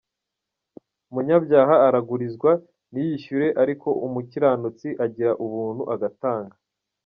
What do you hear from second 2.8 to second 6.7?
ntiyishyure, Ariko umukiranutsi agira ubuntu agatanga.